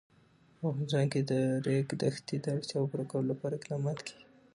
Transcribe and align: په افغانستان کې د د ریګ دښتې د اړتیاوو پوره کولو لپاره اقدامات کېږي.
په 0.57 0.63
افغانستان 0.71 1.05
کې 1.11 1.21
د 1.23 1.25
د 1.29 1.33
ریګ 1.65 1.87
دښتې 2.01 2.35
د 2.41 2.45
اړتیاوو 2.57 2.89
پوره 2.91 3.05
کولو 3.11 3.29
لپاره 3.31 3.53
اقدامات 3.55 3.99
کېږي. 4.07 4.25